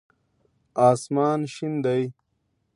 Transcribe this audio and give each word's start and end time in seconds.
آسمان 0.89 1.39
شين 1.53 1.73
دی. 1.83 2.03